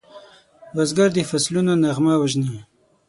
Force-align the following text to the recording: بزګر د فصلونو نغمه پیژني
بزګر 0.75 1.09
د 1.13 1.17
فصلونو 1.29 1.73
نغمه 1.83 2.13
پیژني 2.21 2.59